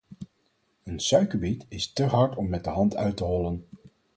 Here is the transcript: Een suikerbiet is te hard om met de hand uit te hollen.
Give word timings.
Een 0.83 0.99
suikerbiet 0.99 1.65
is 1.67 1.91
te 1.93 2.03
hard 2.03 2.35
om 2.35 2.49
met 2.49 2.63
de 2.63 2.69
hand 2.69 2.95
uit 2.95 3.17
te 3.17 3.23
hollen. 3.23 3.65